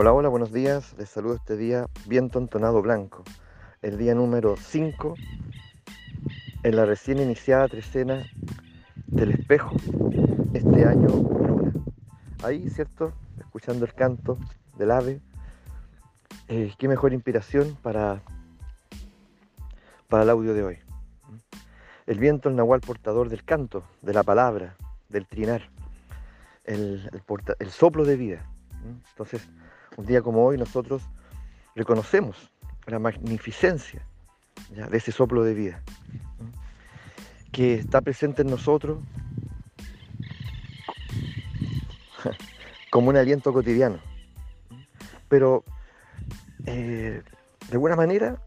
[0.00, 0.94] Hola, hola, buenos días.
[0.96, 3.24] Les saludo este día viento entonado blanco.
[3.82, 5.14] El día número 5
[6.62, 8.24] en la recién iniciada trecena
[9.08, 9.74] del espejo
[10.54, 11.72] este año luna.
[12.44, 13.12] Ahí, ¿cierto?
[13.40, 14.38] Escuchando el canto
[14.76, 15.20] del ave.
[16.46, 18.22] Eh, qué mejor inspiración para,
[20.06, 20.78] para el audio de hoy.
[22.06, 24.76] El viento, el nahual portador del canto, de la palabra,
[25.08, 25.68] del trinar,
[26.62, 27.10] el,
[27.58, 28.46] el soplo de vida.
[29.10, 29.48] Entonces,
[29.98, 31.02] un día como hoy nosotros
[31.74, 32.52] reconocemos
[32.86, 34.06] la magnificencia
[34.70, 35.82] de ese soplo de vida
[37.50, 39.02] que está presente en nosotros
[42.92, 43.98] como un aliento cotidiano.
[45.28, 45.64] Pero
[46.64, 47.22] eh,
[47.66, 48.40] de alguna manera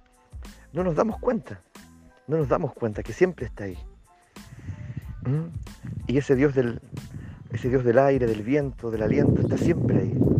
[0.71, 1.59] no nos damos cuenta,
[2.27, 3.77] no nos damos cuenta que siempre está ahí.
[6.07, 6.79] Y ese Dios del,
[7.51, 10.30] ese Dios del aire, del viento, del aliento, está siempre ahí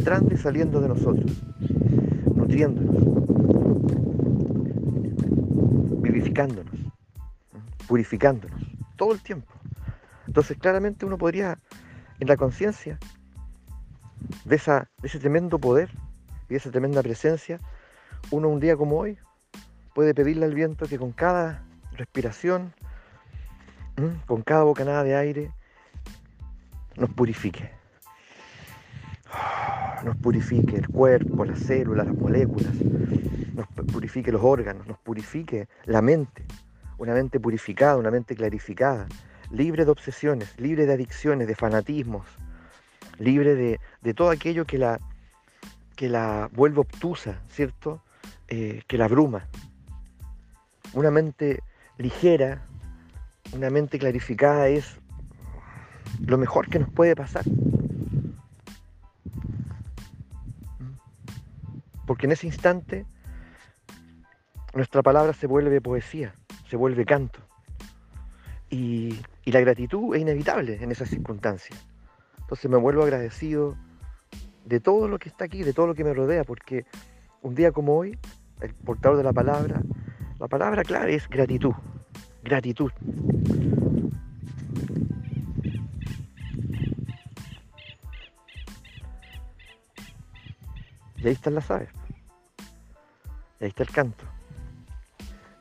[0.00, 1.30] entrando y saliendo de nosotros,
[2.34, 2.96] nutriéndonos,
[6.00, 6.74] vivificándonos,
[7.86, 8.62] purificándonos,
[8.96, 9.52] todo el tiempo.
[10.26, 11.58] Entonces claramente uno podría,
[12.18, 12.98] en la conciencia
[14.46, 15.90] de, de ese tremendo poder
[16.48, 17.60] y de esa tremenda presencia,
[18.30, 19.18] uno un día como hoy
[19.94, 21.62] puede pedirle al viento que con cada
[21.92, 22.72] respiración,
[24.24, 25.52] con cada bocanada de aire,
[26.96, 27.79] nos purifique
[30.04, 32.72] nos purifique el cuerpo, las células, las moléculas,
[33.54, 36.44] nos purifique los órganos, nos purifique la mente,
[36.98, 39.06] una mente purificada, una mente clarificada,
[39.50, 42.26] libre de obsesiones, libre de adicciones, de fanatismos,
[43.18, 45.00] libre de, todo aquello que la,
[45.96, 48.02] que la vuelve obtusa, ¿cierto?
[48.48, 49.46] Eh, que la abruma.
[50.92, 51.62] Una mente
[51.98, 52.62] ligera,
[53.52, 54.96] una mente clarificada es
[56.20, 57.44] lo mejor que nos puede pasar.
[62.20, 63.06] Porque en ese instante
[64.74, 66.34] nuestra palabra se vuelve poesía,
[66.68, 67.40] se vuelve canto.
[68.68, 71.82] Y, la gratitud es inevitable en esas circunstancias.
[72.40, 73.74] Entonces me vuelvo agradecido
[74.66, 76.84] de todo lo que está aquí, de todo lo que me rodea, porque
[77.40, 78.18] un día como hoy,
[78.60, 79.80] el portador de la palabra,
[80.38, 81.72] la palabra clara es gratitud,
[82.44, 82.92] gratitud.
[91.16, 91.99] Y ahí están las aves.
[93.60, 94.24] Y ahí está el canto.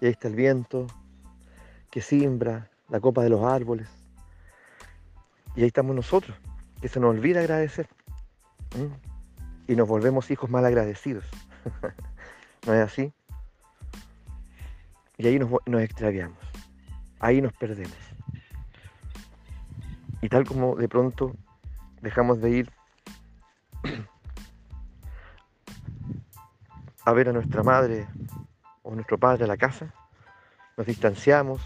[0.01, 0.87] Y ahí está el viento
[1.91, 3.89] que simbra la copa de los árboles.
[5.55, 6.37] Y ahí estamos nosotros,
[6.81, 7.89] que se nos olvida agradecer.
[9.67, 11.25] Y nos volvemos hijos mal agradecidos.
[12.65, 13.11] ¿No es así?
[15.17, 16.37] Y ahí nos, nos extraviamos.
[17.19, 17.97] Ahí nos perdemos.
[20.21, 21.35] Y tal como de pronto
[22.01, 22.78] dejamos de ir
[27.09, 28.07] a ver a nuestra madre
[28.83, 29.91] o nuestro padre a la casa,
[30.77, 31.59] nos distanciamos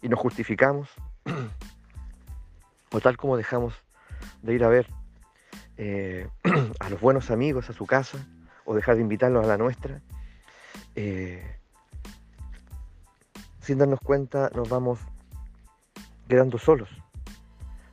[0.00, 0.88] y nos justificamos,
[2.92, 3.74] o tal como dejamos
[4.42, 4.86] de ir a ver
[5.76, 6.28] eh,
[6.78, 8.24] a los buenos amigos a su casa,
[8.64, 10.00] o dejar de invitarlos a la nuestra,
[10.94, 11.58] eh,
[13.60, 15.00] sin darnos cuenta nos vamos
[16.28, 16.90] quedando solos,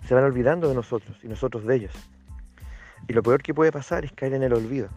[0.07, 1.93] se van olvidando de nosotros y nosotros de ellos.
[3.07, 4.89] Y lo peor que puede pasar es caer en el olvido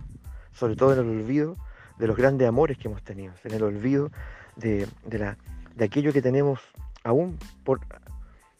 [0.52, 1.56] sobre todo en el olvido
[1.98, 4.10] de los grandes amores que hemos tenido, en el olvido
[4.56, 5.36] de, la,
[5.74, 6.60] de aquello que tenemos
[7.04, 7.80] aún por,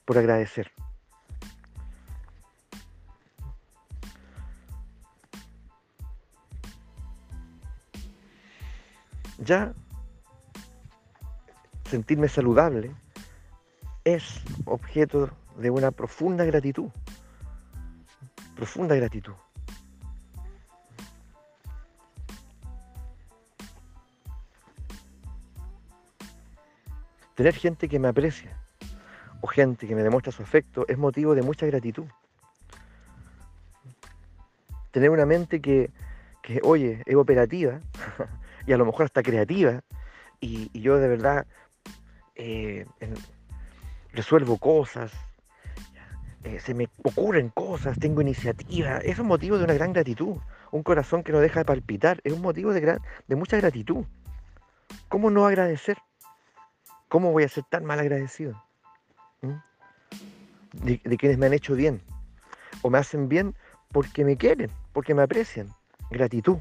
[0.05, 0.71] por agradecer.
[9.39, 9.73] Ya
[11.89, 12.95] sentirme saludable
[14.05, 16.91] es objeto de una profunda gratitud,
[18.55, 19.33] profunda gratitud.
[27.41, 28.55] Tener gente que me aprecia
[29.41, 32.05] o gente que me demuestra su afecto es motivo de mucha gratitud.
[34.91, 35.91] Tener una mente que,
[36.63, 37.81] oye, es operativa
[38.67, 39.81] y a lo mejor hasta creativa
[40.39, 41.47] y, yo de verdad
[42.35, 42.85] eh,
[44.13, 45.11] resuelvo cosas,
[46.45, 50.37] eh, se me ocurren cosas, tengo iniciativa, es un motivo de una gran gratitud.
[50.73, 52.99] Un corazón que no deja de palpitar es un motivo de,
[53.29, 54.05] de mucha gratitud.
[55.09, 55.97] ¿Cómo no agradecer?
[57.11, 58.63] ¿Cómo voy a ser tan mal agradecido?
[59.43, 60.85] ¿Mm?
[60.85, 62.01] De, quienes me han hecho bien.
[62.83, 63.57] O me hacen bien
[63.91, 65.75] porque me quieren, porque me aprecian.
[66.09, 66.59] Gratitud.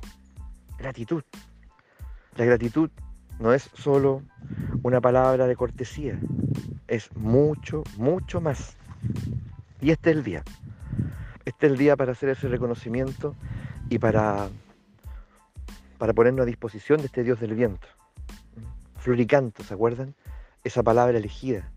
[0.80, 1.24] Gratitud.
[2.36, 2.90] La gratitud
[3.38, 4.24] no es solo
[4.82, 6.20] una palabra de cortesía.
[6.88, 8.76] Es mucho, mucho más.
[9.82, 10.44] Y este es el día.
[11.46, 13.36] Este es el día para hacer ese reconocimiento
[13.88, 14.50] y para,
[16.00, 17.88] para ponernos a disposición de este Dios del viento.
[18.98, 20.16] Floricanto, ¿se acuerdan?
[20.64, 21.72] Esa palabra elegida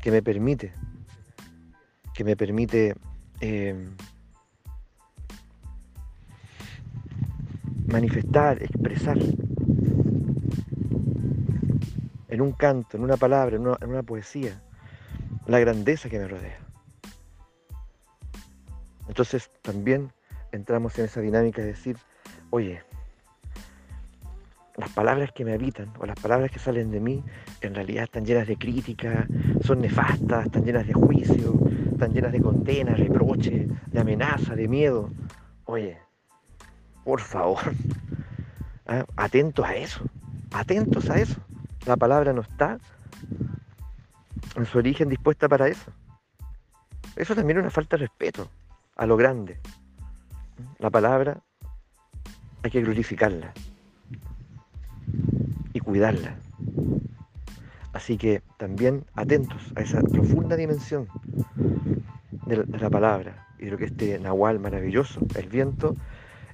[0.00, 0.72] que me permite,
[2.14, 2.94] que me permite
[3.40, 3.90] eh,
[7.86, 9.18] manifestar, expresar
[12.28, 14.60] en un canto, en una palabra, en una, poesía,
[15.46, 16.58] la grandeza que me rodea.
[19.08, 20.12] Entonces también
[20.52, 21.96] entramos en esa dinámica de decir,
[22.50, 22.82] oye,
[24.76, 27.24] las palabras que me habitan o las palabras que salen de mí
[27.62, 29.26] en realidad están llenas de crítica,
[29.62, 31.58] son nefastas, están llenas de juicio,
[31.92, 35.10] están llenas de condena, reproche, de amenaza, de miedo.
[35.64, 35.98] Oye,
[37.04, 37.58] por favor,
[38.86, 39.04] ¿ah?
[39.16, 40.04] atentos a eso,
[40.52, 41.40] atentos a eso.
[41.86, 42.78] La palabra no está
[44.56, 45.90] en su origen dispuesta para eso.
[47.14, 48.50] Eso también es una falta de respeto
[48.96, 49.58] a lo grande.
[50.78, 51.40] La palabra
[52.62, 53.54] hay que glorificarla
[55.86, 56.36] cuidarla.
[57.92, 61.08] Así que también atentos a esa profunda dimensión
[62.46, 65.96] de la, palabra y de lo que este nahual maravilloso, el viento,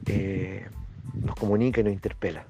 [0.07, 0.67] eh,
[1.15, 2.45] nos comunica y nos interpela.